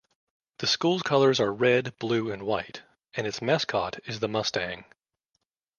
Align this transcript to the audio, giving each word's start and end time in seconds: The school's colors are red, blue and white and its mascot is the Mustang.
The 0.57 0.65
school's 0.65 1.03
colors 1.03 1.39
are 1.39 1.53
red, 1.53 1.95
blue 1.99 2.31
and 2.31 2.41
white 2.41 2.81
and 3.13 3.27
its 3.27 3.39
mascot 3.39 3.99
is 4.05 4.19
the 4.19 4.27
Mustang. 4.27 4.85